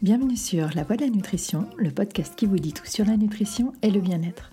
Bienvenue 0.00 0.36
sur 0.36 0.70
La 0.76 0.84
Voix 0.84 0.96
de 0.96 1.00
la 1.00 1.10
Nutrition, 1.10 1.68
le 1.78 1.90
podcast 1.90 2.36
qui 2.36 2.46
vous 2.46 2.60
dit 2.60 2.72
tout 2.72 2.86
sur 2.86 3.04
la 3.04 3.16
nutrition 3.16 3.72
et 3.82 3.90
le 3.90 4.00
bien-être. 4.00 4.52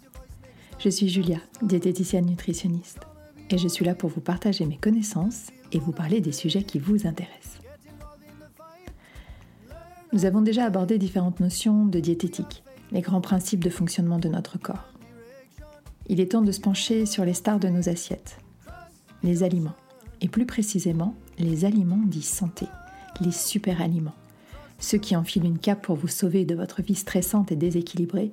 Je 0.80 0.90
suis 0.90 1.08
Julia, 1.08 1.38
diététicienne 1.62 2.26
nutritionniste, 2.26 3.02
et 3.52 3.60
je 3.60 3.68
suis 3.68 3.86
là 3.86 3.94
pour 3.94 4.10
vous 4.10 4.22
partager 4.22 4.66
mes 4.66 4.78
connaissances 4.78 5.52
et 5.72 5.78
vous 5.78 5.92
parler 5.92 6.22
des 6.22 6.32
sujets 6.32 6.64
qui 6.64 6.80
vous 6.80 7.06
intéressent. 7.06 7.60
Nous 10.12 10.26
avons 10.26 10.42
déjà 10.42 10.66
abordé 10.66 10.98
différentes 10.98 11.40
notions 11.40 11.86
de 11.86 12.00
diététique, 12.00 12.64
les 12.92 13.02
grands 13.02 13.22
principes 13.22 13.64
de 13.64 13.70
fonctionnement 13.70 14.18
de 14.18 14.30
notre 14.30 14.58
corps. 14.58 14.92
Il 16.08 16.20
est 16.20 16.32
temps 16.32 16.42
de 16.42 16.52
se 16.52 16.62
pencher 16.62 17.06
sur 17.06 17.26
les 17.26 17.36
stars 17.36 17.60
de 17.60 17.68
nos 17.68 17.90
assiettes, 17.90 18.40
les 19.22 19.44
aliments, 19.44 19.76
et 20.20 20.30
plus 20.30 20.48
précisément 20.48 21.14
les 21.38 21.64
aliments 21.64 22.02
dits 22.04 22.24
santé, 22.24 22.66
les 23.22 23.32
super 23.32 23.82
aliments, 23.82 24.16
ceux 24.80 24.98
qui 24.98 25.16
enfilent 25.16 25.46
une 25.46 25.60
cape 25.60 25.82
pour 25.82 25.96
vous 25.96 26.08
sauver 26.08 26.46
de 26.46 26.56
votre 26.56 26.82
vie 26.82 26.96
stressante 26.96 27.52
et 27.52 27.56
déséquilibrée, 27.56 28.32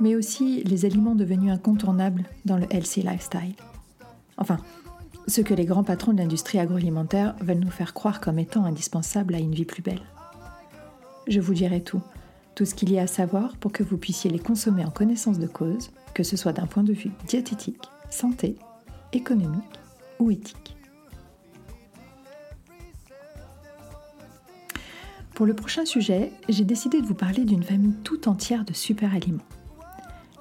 mais 0.00 0.14
aussi 0.16 0.62
les 0.64 0.84
aliments 0.84 1.14
devenus 1.14 1.52
incontournables 1.52 2.24
dans 2.44 2.56
le 2.56 2.66
healthy 2.70 3.02
lifestyle. 3.02 3.54
Enfin, 4.36 4.58
ceux 5.28 5.42
que 5.42 5.54
les 5.54 5.66
grands 5.66 5.84
patrons 5.84 6.12
de 6.12 6.18
l'industrie 6.18 6.58
agroalimentaire 6.58 7.34
veulent 7.40 7.58
nous 7.58 7.70
faire 7.70 7.94
croire 7.94 8.20
comme 8.20 8.38
étant 8.38 8.64
indispensables 8.64 9.34
à 9.34 9.38
une 9.38 9.54
vie 9.54 9.64
plus 9.64 9.82
belle. 9.82 10.02
Je 11.28 11.40
vous 11.40 11.54
dirai 11.54 11.82
tout, 11.82 12.00
tout 12.54 12.64
ce 12.64 12.74
qu'il 12.74 12.90
y 12.90 12.98
a 12.98 13.02
à 13.02 13.06
savoir 13.06 13.56
pour 13.56 13.72
que 13.72 13.82
vous 13.82 13.96
puissiez 13.96 14.30
les 14.30 14.38
consommer 14.38 14.84
en 14.84 14.90
connaissance 14.90 15.38
de 15.38 15.46
cause, 15.46 15.90
que 16.14 16.24
ce 16.24 16.36
soit 16.36 16.52
d'un 16.52 16.66
point 16.66 16.82
de 16.82 16.92
vue 16.92 17.12
diététique, 17.28 17.88
santé, 18.10 18.56
économique 19.12 19.80
ou 20.18 20.30
éthique. 20.30 20.76
Pour 25.34 25.46
le 25.46 25.54
prochain 25.54 25.86
sujet, 25.86 26.30
j'ai 26.48 26.64
décidé 26.64 27.00
de 27.00 27.06
vous 27.06 27.14
parler 27.14 27.44
d'une 27.44 27.62
famille 27.62 27.94
tout 28.04 28.28
entière 28.28 28.64
de 28.64 28.74
super 28.74 29.14
aliments, 29.14 29.40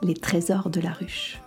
les 0.03 0.13
trésors 0.13 0.69
de 0.69 0.81
la 0.81 0.91
ruche. 0.91 1.41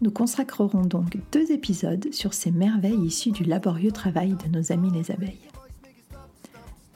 Nous 0.00 0.12
consacrerons 0.12 0.82
donc 0.82 1.18
deux 1.32 1.50
épisodes 1.50 2.12
sur 2.12 2.34
ces 2.34 2.52
merveilles 2.52 3.04
issues 3.04 3.32
du 3.32 3.42
laborieux 3.42 3.90
travail 3.90 4.36
de 4.44 4.56
nos 4.56 4.70
amis 4.70 4.92
les 4.92 5.10
abeilles. 5.10 5.48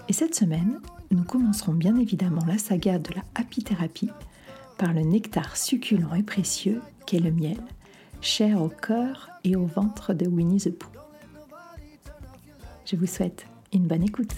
Et 0.08 0.12
cette 0.12 0.36
semaine, 0.36 0.80
nous 1.10 1.24
commencerons 1.24 1.74
bien 1.74 1.96
évidemment 1.96 2.44
la 2.46 2.58
saga 2.58 3.00
de 3.00 3.12
la 3.14 3.22
apithérapie 3.34 4.10
par 4.78 4.92
le 4.92 5.02
nectar 5.02 5.56
succulent 5.56 6.14
et 6.14 6.22
précieux 6.22 6.80
qu'est 7.04 7.18
le 7.18 7.32
miel, 7.32 7.58
cher 8.20 8.62
au 8.62 8.68
cœur 8.68 9.28
et 9.42 9.56
au 9.56 9.66
ventre 9.66 10.14
de 10.14 10.26
Winnie 10.26 10.60
the 10.60 10.70
Pooh. 10.70 10.88
Je 12.84 12.94
vous 12.94 13.06
souhaite 13.06 13.46
une 13.72 13.86
bonne 13.86 14.02
écoute. 14.02 14.34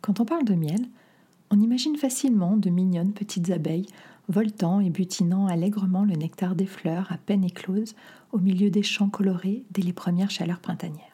Quand 0.00 0.20
on 0.20 0.24
parle 0.24 0.44
de 0.44 0.54
miel, 0.54 0.80
on 1.50 1.60
imagine 1.60 1.96
facilement 1.96 2.56
de 2.56 2.70
mignonnes 2.70 3.12
petites 3.12 3.50
abeilles 3.50 3.86
voltant 4.28 4.80
et 4.80 4.90
butinant 4.90 5.46
allègrement 5.46 6.04
le 6.04 6.14
nectar 6.14 6.54
des 6.54 6.66
fleurs 6.66 7.10
à 7.10 7.18
peine 7.18 7.44
écloses 7.44 7.94
au 8.32 8.38
milieu 8.38 8.70
des 8.70 8.82
champs 8.82 9.08
colorés 9.08 9.64
dès 9.70 9.82
les 9.82 9.92
premières 9.92 10.30
chaleurs 10.30 10.60
printanières. 10.60 11.04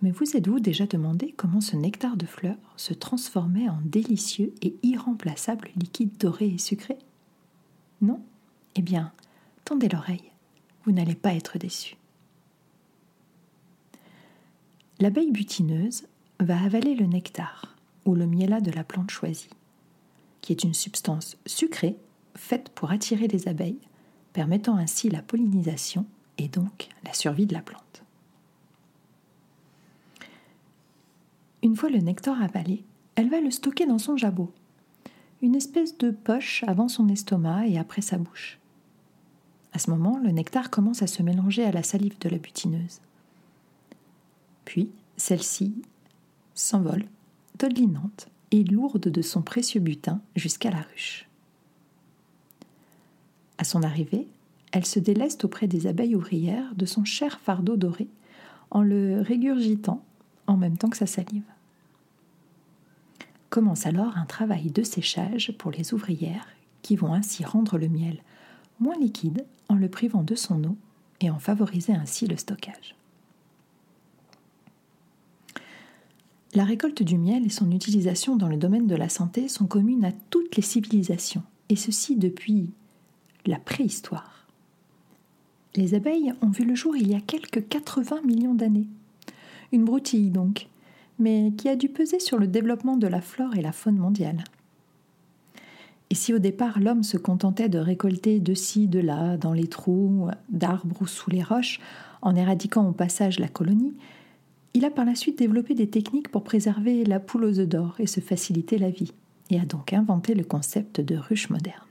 Mais 0.00 0.12
vous 0.12 0.36
êtes-vous 0.36 0.60
déjà 0.60 0.86
demandé 0.86 1.34
comment 1.36 1.60
ce 1.60 1.74
nectar 1.74 2.16
de 2.16 2.26
fleurs 2.26 2.56
se 2.76 2.94
transformait 2.94 3.68
en 3.68 3.80
délicieux 3.84 4.54
et 4.62 4.76
irremplaçable 4.84 5.70
liquide 5.76 6.16
doré 6.18 6.46
et 6.46 6.58
sucré? 6.58 6.98
Non? 8.00 8.22
Eh 8.74 8.82
bien, 8.82 9.12
tendez 9.64 9.88
l'oreille, 9.88 10.30
vous 10.84 10.92
n'allez 10.92 11.14
pas 11.14 11.34
être 11.34 11.58
déçu. 11.58 11.96
L'abeille 15.00 15.32
butineuse 15.32 16.06
va 16.40 16.62
avaler 16.62 16.94
le 16.94 17.06
nectar 17.06 17.76
ou 18.04 18.14
le 18.14 18.26
mielat 18.26 18.60
de 18.60 18.70
la 18.70 18.84
plante 18.84 19.10
choisie, 19.10 19.50
qui 20.40 20.52
est 20.52 20.64
une 20.64 20.74
substance 20.74 21.36
sucrée 21.46 21.96
faite 22.34 22.70
pour 22.70 22.90
attirer 22.90 23.28
les 23.28 23.48
abeilles, 23.48 23.80
permettant 24.32 24.76
ainsi 24.76 25.08
la 25.08 25.22
pollinisation 25.22 26.06
et 26.38 26.48
donc 26.48 26.88
la 27.04 27.12
survie 27.12 27.46
de 27.46 27.54
la 27.54 27.62
plante. 27.62 28.02
Une 31.62 31.74
fois 31.74 31.90
le 31.90 31.98
nectar 31.98 32.40
avalé, 32.40 32.84
elle 33.16 33.30
va 33.30 33.40
le 33.40 33.50
stocker 33.50 33.86
dans 33.86 33.98
son 33.98 34.16
jabot, 34.16 34.52
une 35.42 35.54
espèce 35.54 35.96
de 35.98 36.10
poche 36.10 36.64
avant 36.66 36.88
son 36.88 37.08
estomac 37.08 37.66
et 37.66 37.78
après 37.78 38.02
sa 38.02 38.18
bouche. 38.18 38.58
À 39.72 39.78
ce 39.78 39.90
moment, 39.90 40.18
le 40.18 40.30
nectar 40.30 40.70
commence 40.70 41.02
à 41.02 41.06
se 41.06 41.22
mélanger 41.22 41.64
à 41.64 41.72
la 41.72 41.82
salive 41.82 42.18
de 42.18 42.28
la 42.28 42.38
butineuse. 42.38 43.00
Puis, 44.64 44.90
celle-ci 45.16 45.74
s'envole, 46.54 47.04
dodelinante 47.58 48.28
et 48.50 48.64
lourde 48.64 49.08
de 49.08 49.22
son 49.22 49.42
précieux 49.42 49.80
butin 49.80 50.20
jusqu'à 50.34 50.70
la 50.70 50.80
ruche. 50.80 51.28
À 53.58 53.64
son 53.64 53.82
arrivée, 53.82 54.26
elle 54.72 54.86
se 54.86 54.98
déleste 54.98 55.44
auprès 55.44 55.66
des 55.66 55.86
abeilles 55.86 56.14
ouvrières 56.14 56.74
de 56.74 56.86
son 56.86 57.04
cher 57.04 57.40
fardeau 57.40 57.76
doré 57.76 58.08
en 58.70 58.82
le 58.82 59.20
régurgitant 59.20 60.02
en 60.46 60.56
même 60.56 60.76
temps 60.76 60.90
que 60.90 60.96
sa 60.96 61.06
salive. 61.06 61.44
Commence 63.50 63.86
alors 63.86 64.16
un 64.16 64.26
travail 64.26 64.70
de 64.70 64.82
séchage 64.82 65.52
pour 65.58 65.70
les 65.70 65.94
ouvrières 65.94 66.46
qui 66.82 66.96
vont 66.96 67.14
ainsi 67.14 67.44
rendre 67.44 67.78
le 67.78 67.88
miel 67.88 68.22
moins 68.80 68.96
liquide 68.98 69.44
en 69.68 69.74
le 69.74 69.88
privant 69.88 70.22
de 70.22 70.34
son 70.34 70.62
eau 70.64 70.76
et 71.20 71.30
en 71.30 71.38
favoriser 71.38 71.92
ainsi 71.92 72.26
le 72.26 72.36
stockage. 72.36 72.94
La 76.54 76.64
récolte 76.64 77.02
du 77.02 77.18
miel 77.18 77.44
et 77.44 77.50
son 77.50 77.70
utilisation 77.70 78.36
dans 78.36 78.48
le 78.48 78.56
domaine 78.56 78.86
de 78.86 78.96
la 78.96 79.08
santé 79.08 79.48
sont 79.48 79.66
communes 79.66 80.04
à 80.04 80.12
toutes 80.30 80.56
les 80.56 80.62
civilisations, 80.62 81.42
et 81.68 81.76
ceci 81.76 82.16
depuis 82.16 82.70
la 83.44 83.58
préhistoire. 83.58 84.46
Les 85.74 85.94
abeilles 85.94 86.32
ont 86.40 86.48
vu 86.48 86.64
le 86.64 86.74
jour 86.74 86.96
il 86.96 87.08
y 87.08 87.14
a 87.14 87.20
quelques 87.20 87.68
80 87.68 88.22
millions 88.22 88.54
d'années. 88.54 88.88
Une 89.72 89.84
broutille 89.84 90.30
donc, 90.30 90.68
mais 91.18 91.52
qui 91.56 91.68
a 91.68 91.76
dû 91.76 91.88
peser 91.88 92.20
sur 92.20 92.38
le 92.38 92.46
développement 92.46 92.96
de 92.96 93.06
la 93.06 93.20
flore 93.20 93.56
et 93.56 93.62
la 93.62 93.72
faune 93.72 93.96
mondiale. 93.96 94.44
Et 96.10 96.14
si 96.14 96.32
au 96.32 96.38
départ 96.38 96.78
l'homme 96.78 97.02
se 97.02 97.16
contentait 97.16 97.68
de 97.68 97.78
récolter 97.78 98.40
de 98.40 98.54
ci, 98.54 98.88
de 98.88 99.00
là, 99.00 99.36
dans 99.36 99.52
les 99.52 99.66
trous 99.66 100.28
d'arbres 100.48 101.02
ou 101.02 101.06
sous 101.06 101.30
les 101.30 101.42
roches, 101.42 101.80
en 102.22 102.34
éradiquant 102.34 102.88
au 102.88 102.92
passage 102.92 103.38
la 103.38 103.48
colonie, 103.48 103.94
il 104.74 104.84
a 104.84 104.90
par 104.90 105.04
la 105.04 105.14
suite 105.14 105.38
développé 105.38 105.74
des 105.74 105.88
techniques 105.88 106.30
pour 106.30 106.44
préserver 106.44 107.04
la 107.04 107.20
poule 107.20 107.44
aux 107.44 107.58
œufs 107.58 107.68
d'or 107.68 107.96
et 107.98 108.06
se 108.06 108.20
faciliter 108.20 108.78
la 108.78 108.90
vie, 108.90 109.12
et 109.50 109.60
a 109.60 109.64
donc 109.64 109.92
inventé 109.92 110.34
le 110.34 110.44
concept 110.44 111.00
de 111.00 111.16
ruche 111.16 111.50
moderne. 111.50 111.82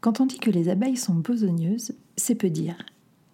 Quand 0.00 0.20
on 0.20 0.26
dit 0.26 0.40
que 0.40 0.50
les 0.50 0.68
abeilles 0.68 0.96
sont 0.96 1.14
besogneuses, 1.14 1.94
c'est 2.16 2.34
peu 2.34 2.50
dire, 2.50 2.76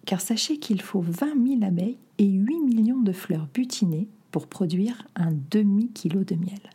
car 0.09 0.21
sachez 0.21 0.57
qu'il 0.57 0.81
faut 0.81 1.01
20 1.01 1.59
000 1.59 1.63
abeilles 1.63 1.99
et 2.17 2.25
8 2.25 2.61
millions 2.61 2.99
de 2.99 3.11
fleurs 3.11 3.47
butinées 3.53 4.07
pour 4.31 4.47
produire 4.47 5.07
un 5.15 5.31
demi-kilo 5.51 6.23
de 6.23 6.33
miel. 6.33 6.71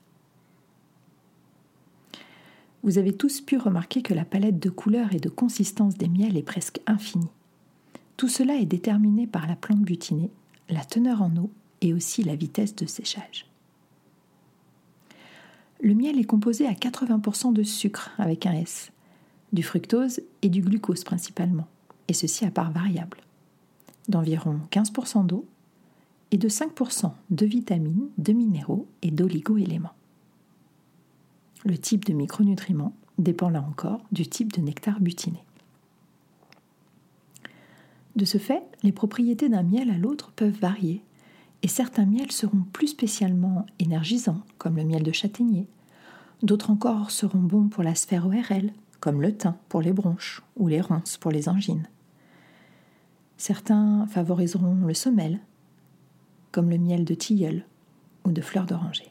Vous 2.84 2.96
avez 2.96 3.12
tous 3.12 3.40
pu 3.40 3.56
remarquer 3.56 4.02
que 4.02 4.14
la 4.14 4.24
palette 4.24 4.60
de 4.60 4.70
couleurs 4.70 5.12
et 5.14 5.18
de 5.18 5.28
consistance 5.28 5.96
des 5.96 6.08
miels 6.08 6.36
est 6.36 6.44
presque 6.44 6.78
infinie. 6.86 7.32
Tout 8.16 8.28
cela 8.28 8.54
est 8.54 8.66
déterminé 8.66 9.26
par 9.26 9.48
la 9.48 9.56
plante 9.56 9.82
butinée, 9.82 10.30
la 10.68 10.84
teneur 10.84 11.20
en 11.20 11.34
eau 11.36 11.50
et 11.80 11.92
aussi 11.92 12.22
la 12.22 12.36
vitesse 12.36 12.76
de 12.76 12.86
séchage. 12.86 13.50
Le 15.80 15.94
miel 15.94 16.20
est 16.20 16.24
composé 16.24 16.68
à 16.68 16.72
80% 16.74 17.52
de 17.52 17.64
sucre 17.64 18.12
avec 18.16 18.46
un 18.46 18.52
S, 18.52 18.92
du 19.52 19.64
fructose 19.64 20.20
et 20.42 20.48
du 20.48 20.60
glucose 20.60 21.02
principalement, 21.02 21.66
et 22.08 22.12
ceci 22.12 22.44
à 22.44 22.50
part 22.50 22.70
variable, 22.70 23.18
d'environ 24.08 24.60
15% 24.70 25.26
d'eau 25.26 25.46
et 26.30 26.38
de 26.38 26.48
5% 26.48 27.12
de 27.30 27.46
vitamines, 27.46 28.08
de 28.18 28.32
minéraux 28.32 28.86
et 29.02 29.10
d'oligo-éléments. 29.10 29.94
Le 31.64 31.78
type 31.78 32.04
de 32.04 32.12
micronutriments 32.12 32.94
dépend 33.18 33.48
là 33.48 33.62
encore 33.62 34.02
du 34.12 34.26
type 34.26 34.52
de 34.52 34.60
nectar 34.60 35.00
butiné. 35.00 35.44
De 38.16 38.24
ce 38.24 38.38
fait, 38.38 38.62
les 38.82 38.92
propriétés 38.92 39.48
d'un 39.48 39.62
miel 39.62 39.90
à 39.90 39.98
l'autre 39.98 40.32
peuvent 40.36 40.58
varier, 40.58 41.02
et 41.62 41.68
certains 41.68 42.04
miels 42.04 42.32
seront 42.32 42.64
plus 42.72 42.88
spécialement 42.88 43.64
énergisants, 43.78 44.42
comme 44.58 44.76
le 44.76 44.84
miel 44.84 45.02
de 45.02 45.12
châtaignier. 45.12 45.66
D'autres 46.42 46.70
encore 46.70 47.10
seront 47.10 47.40
bons 47.40 47.68
pour 47.68 47.82
la 47.82 47.94
sphère 47.94 48.26
ORL, 48.26 48.72
comme 49.00 49.22
le 49.22 49.36
thym 49.36 49.56
pour 49.68 49.80
les 49.80 49.92
bronches 49.92 50.42
ou 50.56 50.68
les 50.68 50.80
ronces 50.80 51.16
pour 51.16 51.30
les 51.30 51.48
angines. 51.48 51.88
Certains 53.36 54.06
favoriseront 54.06 54.86
le 54.86 54.94
sommeil, 54.94 55.40
comme 56.52 56.70
le 56.70 56.78
miel 56.78 57.04
de 57.04 57.14
tilleul 57.14 57.64
ou 58.24 58.32
de 58.32 58.40
fleurs 58.40 58.66
d'oranger. 58.66 59.10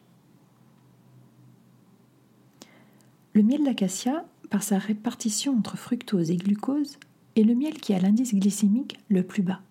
Le 3.33 3.43
miel 3.43 3.63
d'acacia, 3.63 4.25
par 4.49 4.63
sa 4.63 4.77
répartition 4.77 5.57
entre 5.57 5.77
fructose 5.77 6.31
et 6.31 6.37
glucose, 6.37 6.97
est 7.35 7.43
le 7.43 7.55
miel 7.55 7.73
qui 7.73 7.93
a 7.93 7.99
l'indice 7.99 8.35
glycémique 8.35 8.99
le 9.09 9.23
plus 9.23 9.41
bas. 9.41 9.61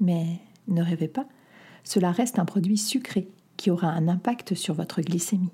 Mais 0.00 0.40
ne 0.68 0.82
rêvez 0.82 1.08
pas, 1.08 1.26
cela 1.84 2.10
reste 2.10 2.38
un 2.38 2.46
produit 2.46 2.78
sucré 2.78 3.28
qui 3.56 3.70
aura 3.70 3.88
un 3.88 4.08
impact 4.08 4.54
sur 4.54 4.74
votre 4.74 5.02
glycémie. 5.02 5.52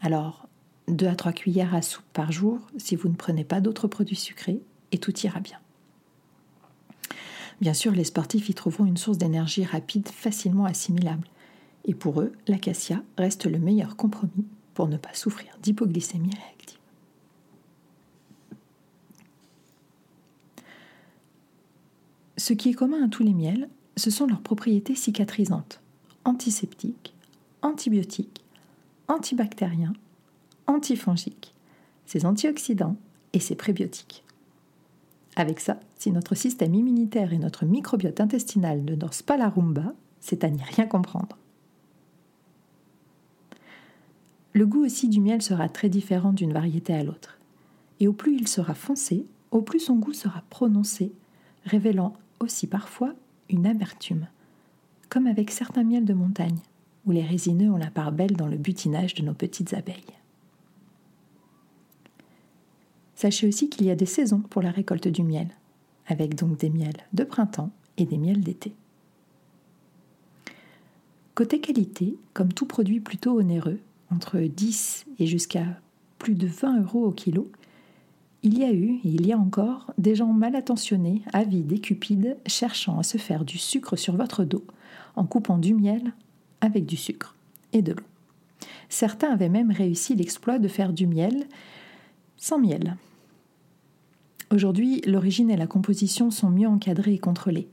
Alors, 0.00 0.48
2 0.88 1.06
à 1.08 1.16
3 1.16 1.32
cuillères 1.32 1.74
à 1.74 1.82
soupe 1.82 2.04
par 2.12 2.30
jour 2.30 2.60
si 2.76 2.94
vous 2.94 3.08
ne 3.08 3.14
prenez 3.14 3.44
pas 3.44 3.60
d'autres 3.60 3.88
produits 3.88 4.14
sucrés 4.14 4.62
et 4.92 4.98
tout 4.98 5.18
ira 5.20 5.40
bien. 5.40 5.58
Bien 7.60 7.74
sûr, 7.74 7.92
les 7.92 8.04
sportifs 8.04 8.48
y 8.48 8.54
trouveront 8.54 8.84
une 8.84 8.96
source 8.96 9.18
d'énergie 9.18 9.64
rapide 9.64 10.08
facilement 10.08 10.66
assimilable. 10.66 11.26
Et 11.84 11.94
pour 11.94 12.20
eux, 12.20 12.32
l'acacia 12.48 13.02
reste 13.16 13.46
le 13.46 13.58
meilleur 13.58 13.96
compromis 13.96 14.46
pour 14.74 14.88
ne 14.88 14.96
pas 14.96 15.14
souffrir 15.14 15.56
d'hypoglycémie 15.62 16.34
réactive. 16.34 16.78
Ce 22.36 22.52
qui 22.52 22.68
est 22.68 22.74
commun 22.74 23.06
à 23.06 23.08
tous 23.08 23.22
les 23.22 23.32
miels, 23.32 23.68
ce 23.96 24.10
sont 24.10 24.26
leurs 24.26 24.42
propriétés 24.42 24.94
cicatrisantes, 24.94 25.80
antiseptiques, 26.24 27.14
antibiotiques, 27.62 28.44
antibactériens, 29.08 29.94
antifongiques, 30.66 31.54
ses 32.04 32.26
antioxydants 32.26 32.96
et 33.32 33.40
ses 33.40 33.54
prébiotiques. 33.54 34.25
Avec 35.36 35.60
ça, 35.60 35.78
si 35.98 36.10
notre 36.10 36.34
système 36.34 36.74
immunitaire 36.74 37.34
et 37.34 37.38
notre 37.38 37.66
microbiote 37.66 38.20
intestinal 38.20 38.82
ne 38.82 38.94
dansent 38.94 39.22
pas 39.22 39.36
la 39.36 39.50
rumba, 39.50 39.92
c'est 40.18 40.44
à 40.44 40.50
n'y 40.50 40.62
rien 40.62 40.86
comprendre. 40.86 41.36
Le 44.54 44.66
goût 44.66 44.84
aussi 44.84 45.08
du 45.08 45.20
miel 45.20 45.42
sera 45.42 45.68
très 45.68 45.90
différent 45.90 46.32
d'une 46.32 46.54
variété 46.54 46.94
à 46.94 47.04
l'autre. 47.04 47.38
Et 48.00 48.08
au 48.08 48.14
plus 48.14 48.34
il 48.34 48.48
sera 48.48 48.74
foncé, 48.74 49.26
au 49.50 49.60
plus 49.60 49.80
son 49.80 49.96
goût 49.96 50.14
sera 50.14 50.42
prononcé, 50.48 51.12
révélant 51.66 52.14
aussi 52.40 52.66
parfois 52.66 53.12
une 53.50 53.66
amertume, 53.66 54.28
comme 55.10 55.26
avec 55.26 55.50
certains 55.50 55.84
miels 55.84 56.06
de 56.06 56.14
montagne, 56.14 56.58
où 57.04 57.10
les 57.10 57.22
résineux 57.22 57.70
ont 57.70 57.76
la 57.76 57.90
part 57.90 58.12
belle 58.12 58.36
dans 58.36 58.48
le 58.48 58.56
butinage 58.56 59.14
de 59.14 59.22
nos 59.22 59.34
petites 59.34 59.74
abeilles. 59.74 60.16
Sachez 63.16 63.48
aussi 63.48 63.68
qu'il 63.68 63.86
y 63.86 63.90
a 63.90 63.96
des 63.96 64.06
saisons 64.06 64.40
pour 64.40 64.62
la 64.62 64.70
récolte 64.70 65.08
du 65.08 65.22
miel, 65.22 65.48
avec 66.06 66.34
donc 66.34 66.58
des 66.58 66.70
miels 66.70 67.02
de 67.14 67.24
printemps 67.24 67.70
et 67.96 68.04
des 68.04 68.18
miels 68.18 68.42
d'été. 68.42 68.74
Côté 71.34 71.60
qualité, 71.60 72.16
comme 72.34 72.52
tout 72.52 72.66
produit 72.66 73.00
plutôt 73.00 73.38
onéreux, 73.38 73.80
entre 74.10 74.38
10 74.38 75.06
et 75.18 75.26
jusqu'à 75.26 75.64
plus 76.18 76.34
de 76.34 76.46
20 76.46 76.82
euros 76.82 77.06
au 77.06 77.10
kilo, 77.10 77.50
il 78.42 78.58
y 78.58 78.64
a 78.64 78.72
eu 78.72 78.92
et 78.96 79.08
il 79.08 79.26
y 79.26 79.32
a 79.32 79.38
encore 79.38 79.92
des 79.98 80.14
gens 80.14 80.32
mal 80.32 80.54
attentionnés, 80.54 81.22
avides 81.32 81.72
et 81.72 81.80
cupides, 81.80 82.36
cherchant 82.46 82.98
à 82.98 83.02
se 83.02 83.18
faire 83.18 83.44
du 83.44 83.58
sucre 83.58 83.96
sur 83.96 84.16
votre 84.16 84.44
dos 84.44 84.64
en 85.16 85.24
coupant 85.24 85.58
du 85.58 85.74
miel 85.74 86.12
avec 86.60 86.86
du 86.86 86.96
sucre 86.96 87.34
et 87.72 87.82
de 87.82 87.92
l'eau. 87.92 88.04
Certains 88.88 89.32
avaient 89.32 89.48
même 89.48 89.70
réussi 89.70 90.14
l'exploit 90.14 90.58
de 90.58 90.68
faire 90.68 90.92
du 90.92 91.06
miel 91.06 91.46
sans 92.36 92.58
miel. 92.58 92.96
Aujourd'hui, 94.52 95.00
l'origine 95.06 95.50
et 95.50 95.56
la 95.56 95.66
composition 95.66 96.30
sont 96.30 96.50
mieux 96.50 96.68
encadrées 96.68 97.14
et 97.14 97.18
contrôlées. 97.18 97.68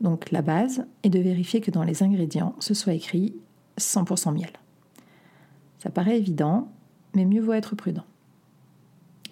Donc 0.00 0.30
la 0.32 0.42
base 0.42 0.84
est 1.04 1.10
de 1.10 1.20
vérifier 1.20 1.60
que 1.60 1.70
dans 1.70 1.84
les 1.84 2.02
ingrédients, 2.02 2.56
ce 2.58 2.74
soit 2.74 2.94
écrit 2.94 3.36
100% 3.78 4.34
miel. 4.34 4.50
Ça 5.78 5.90
paraît 5.90 6.18
évident, 6.18 6.70
mais 7.14 7.24
mieux 7.24 7.40
vaut 7.40 7.52
être 7.52 7.76
prudent. 7.76 8.04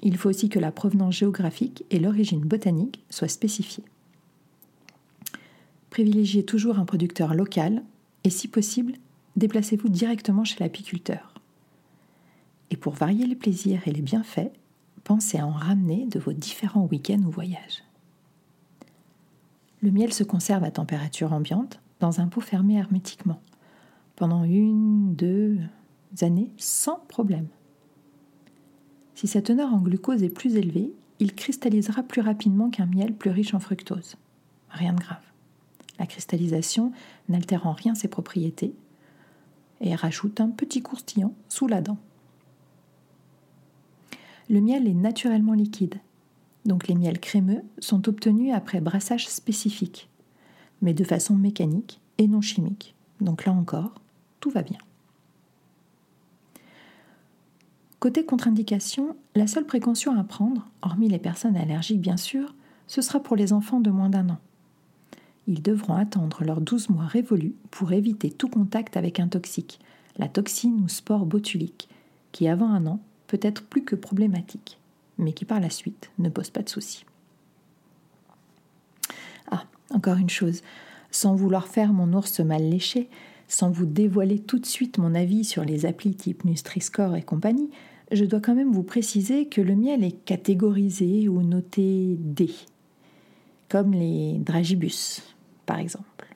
Il 0.02 0.16
faut 0.16 0.30
aussi 0.30 0.48
que 0.48 0.58
la 0.58 0.72
provenance 0.72 1.16
géographique 1.16 1.84
et 1.90 1.98
l'origine 1.98 2.40
botanique 2.40 3.04
soient 3.10 3.28
spécifiées. 3.28 3.84
Privilégiez 5.90 6.44
toujours 6.44 6.78
un 6.78 6.84
producteur 6.84 7.34
local 7.34 7.82
et 8.22 8.30
si 8.30 8.48
possible, 8.48 8.94
déplacez-vous 9.36 9.88
directement 9.88 10.44
chez 10.44 10.56
l'apiculteur. 10.60 11.39
Et 12.70 12.76
pour 12.76 12.94
varier 12.94 13.26
les 13.26 13.36
plaisirs 13.36 13.86
et 13.86 13.90
les 13.90 14.02
bienfaits, 14.02 14.52
pensez 15.04 15.38
à 15.38 15.46
en 15.46 15.52
ramener 15.52 16.06
de 16.06 16.18
vos 16.18 16.32
différents 16.32 16.86
week-ends 16.86 17.22
ou 17.26 17.30
voyages. 17.30 17.82
Le 19.82 19.90
miel 19.90 20.12
se 20.12 20.24
conserve 20.24 20.64
à 20.64 20.70
température 20.70 21.32
ambiante 21.32 21.80
dans 22.00 22.20
un 22.20 22.28
pot 22.28 22.40
fermé 22.40 22.76
hermétiquement 22.76 23.40
pendant 24.16 24.44
une, 24.44 25.14
deux, 25.14 25.58
années 26.20 26.52
sans 26.58 26.98
problème. 27.08 27.46
Si 29.14 29.26
sa 29.26 29.40
teneur 29.40 29.72
en 29.72 29.78
glucose 29.78 30.22
est 30.22 30.28
plus 30.28 30.56
élevée, 30.56 30.92
il 31.20 31.34
cristallisera 31.34 32.02
plus 32.02 32.20
rapidement 32.20 32.68
qu'un 32.68 32.84
miel 32.84 33.14
plus 33.14 33.30
riche 33.30 33.54
en 33.54 33.60
fructose. 33.60 34.16
Rien 34.68 34.92
de 34.92 35.00
grave. 35.00 35.22
La 35.98 36.06
cristallisation 36.06 36.92
n'altère 37.30 37.66
en 37.66 37.72
rien 37.72 37.94
ses 37.94 38.08
propriétés 38.08 38.74
et 39.80 39.94
rajoute 39.94 40.40
un 40.40 40.48
petit 40.48 40.82
courtillant 40.82 41.34
sous 41.48 41.66
la 41.66 41.80
dent. 41.80 41.98
Le 44.50 44.60
miel 44.60 44.88
est 44.88 44.94
naturellement 44.94 45.52
liquide, 45.52 45.94
donc 46.64 46.88
les 46.88 46.96
miels 46.96 47.20
crémeux 47.20 47.62
sont 47.78 48.08
obtenus 48.08 48.52
après 48.52 48.80
brassage 48.80 49.28
spécifique, 49.28 50.08
mais 50.82 50.92
de 50.92 51.04
façon 51.04 51.36
mécanique 51.36 52.00
et 52.18 52.26
non 52.26 52.40
chimique. 52.40 52.96
Donc 53.20 53.44
là 53.44 53.52
encore, 53.52 53.94
tout 54.40 54.50
va 54.50 54.62
bien. 54.62 54.80
Côté 58.00 58.24
contre-indication, 58.24 59.14
la 59.36 59.46
seule 59.46 59.66
précaution 59.66 60.18
à 60.18 60.24
prendre, 60.24 60.68
hormis 60.82 61.08
les 61.08 61.20
personnes 61.20 61.56
allergiques 61.56 62.00
bien 62.00 62.16
sûr, 62.16 62.52
ce 62.88 63.02
sera 63.02 63.20
pour 63.20 63.36
les 63.36 63.52
enfants 63.52 63.78
de 63.78 63.90
moins 63.90 64.10
d'un 64.10 64.30
an. 64.30 64.40
Ils 65.46 65.62
devront 65.62 65.94
attendre 65.94 66.42
leurs 66.42 66.60
12 66.60 66.90
mois 66.90 67.06
révolus 67.06 67.54
pour 67.70 67.92
éviter 67.92 68.32
tout 68.32 68.48
contact 68.48 68.96
avec 68.96 69.20
un 69.20 69.28
toxique, 69.28 69.78
la 70.16 70.26
toxine 70.26 70.82
ou 70.82 70.88
spore 70.88 71.24
botulique, 71.24 71.88
qui 72.32 72.48
avant 72.48 72.68
un 72.68 72.88
an 72.88 73.00
peut 73.30 73.38
être 73.42 73.62
plus 73.62 73.84
que 73.84 73.94
problématique, 73.94 74.80
mais 75.16 75.32
qui 75.32 75.44
par 75.44 75.60
la 75.60 75.70
suite 75.70 76.10
ne 76.18 76.28
pose 76.28 76.50
pas 76.50 76.62
de 76.62 76.68
soucis. 76.68 77.04
Ah, 79.52 79.64
encore 79.90 80.16
une 80.16 80.28
chose, 80.28 80.62
sans 81.12 81.36
vouloir 81.36 81.68
faire 81.68 81.92
mon 81.92 82.12
ours 82.12 82.40
mal 82.40 82.68
léché, 82.68 83.08
sans 83.46 83.70
vous 83.70 83.86
dévoiler 83.86 84.40
tout 84.40 84.58
de 84.58 84.66
suite 84.66 84.98
mon 84.98 85.14
avis 85.14 85.44
sur 85.44 85.64
les 85.64 85.86
applis 85.86 86.16
type 86.16 86.44
Nutri-Score 86.44 87.14
et 87.14 87.22
compagnie, 87.22 87.70
je 88.10 88.24
dois 88.24 88.40
quand 88.40 88.56
même 88.56 88.72
vous 88.72 88.82
préciser 88.82 89.46
que 89.46 89.60
le 89.60 89.76
miel 89.76 90.02
est 90.02 90.24
catégorisé 90.24 91.28
ou 91.28 91.42
noté 91.42 92.16
D, 92.18 92.50
comme 93.68 93.92
les 93.92 94.38
dragibus, 94.38 95.22
par 95.66 95.78
exemple. 95.78 96.26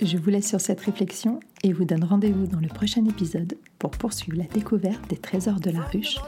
Je 0.00 0.16
vous 0.16 0.30
laisse 0.30 0.48
sur 0.48 0.60
cette 0.60 0.80
réflexion 0.80 1.40
et 1.62 1.72
vous 1.72 1.84
donne 1.84 2.04
rendez-vous 2.04 2.46
dans 2.46 2.60
le 2.60 2.68
prochain 2.68 3.04
épisode 3.04 3.56
pour 3.78 3.90
poursuivre 3.90 4.38
la 4.38 4.44
découverte 4.44 5.08
des 5.08 5.16
trésors 5.16 5.60
de 5.60 5.70
la 5.70 5.82
ruche 5.82 6.18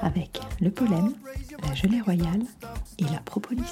avec 0.00 0.40
le 0.60 0.70
pollen, 0.70 1.12
la 1.66 1.74
gelée 1.74 2.00
royale 2.00 2.42
et 2.98 3.04
la 3.04 3.20
propolis. 3.20 3.62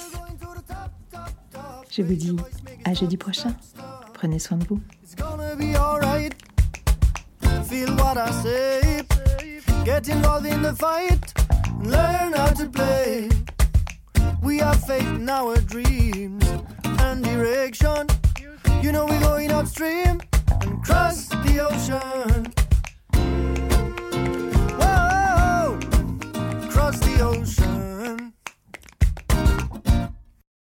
Je 1.91 2.03
vous 2.03 2.15
dis 2.15 2.37
à 2.85 2.95
jeudi 2.95 3.17
prochain. 3.17 3.55
Prenez 4.15 4.39
soin 4.39 4.59
de 4.59 4.67
vous. 4.67 4.81
Get 9.83 10.11
involved 10.11 10.47
in 10.47 10.61
the 10.61 10.75
fight, 10.75 11.33
learn 11.83 12.35
how 12.35 12.53
to 12.53 12.69
play. 12.69 13.29
We 14.43 14.61